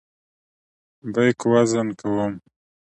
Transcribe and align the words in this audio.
بیک 1.13 1.39
وزن 1.51 1.87
کوم. 1.99 2.33